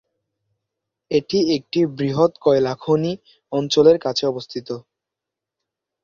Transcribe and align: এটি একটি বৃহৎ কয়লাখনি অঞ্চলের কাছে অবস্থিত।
এটি 1.11 1.39
একটি 1.55 1.79
বৃহৎ 1.97 2.31
কয়লাখনি 2.41 3.11
অঞ্চলের 3.51 3.97
কাছে 3.99 4.23
অবস্থিত। 4.27 4.67